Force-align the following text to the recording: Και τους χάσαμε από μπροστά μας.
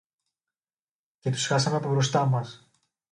Και 1.19 1.29
τους 1.31 1.45
χάσαμε 1.47 1.75
από 1.75 1.89
μπροστά 1.89 2.25
μας. 2.25 2.69